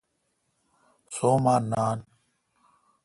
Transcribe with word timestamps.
سو°اما 1.13 1.55
نان۔ 1.71 1.99